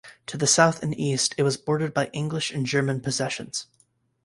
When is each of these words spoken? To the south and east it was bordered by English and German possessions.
To 0.25 0.35
the 0.35 0.47
south 0.47 0.81
and 0.81 0.99
east 0.99 1.35
it 1.37 1.43
was 1.43 1.57
bordered 1.57 1.93
by 1.93 2.07
English 2.07 2.49
and 2.51 2.65
German 2.65 3.01
possessions. 3.01 3.67